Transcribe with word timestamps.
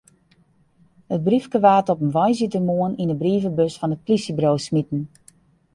It 1.15 1.21
briefke 1.27 1.57
waard 1.65 1.91
op 1.93 1.99
in 2.05 2.13
woansdeitemoarn 2.17 2.97
yn 3.01 3.11
de 3.11 3.17
brievebus 3.23 3.77
fan 3.79 3.93
it 3.95 4.03
polysjeburo 4.05 4.51
smiten. 4.67 5.01